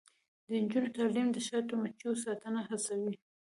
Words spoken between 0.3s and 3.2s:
د نجونو تعلیم د شاتو مچیو ساتنه هڅوي.